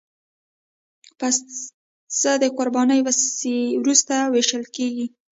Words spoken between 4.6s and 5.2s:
کېږي.